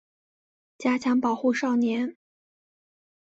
[0.79, 2.17] 加强保护少年